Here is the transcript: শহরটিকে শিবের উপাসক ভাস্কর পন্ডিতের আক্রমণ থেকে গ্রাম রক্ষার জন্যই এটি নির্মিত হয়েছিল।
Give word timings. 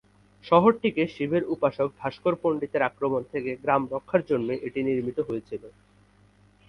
শহরটিকে 0.45 1.03
শিবের 1.07 1.43
উপাসক 1.45 1.89
ভাস্কর 1.99 2.33
পন্ডিতের 2.41 2.87
আক্রমণ 2.89 3.21
থেকে 3.33 3.51
গ্রাম 3.63 3.81
রক্ষার 3.93 4.21
জন্যই 4.29 4.59
এটি 4.67 4.79
নির্মিত 4.83 5.17
হয়েছিল। 5.19 5.63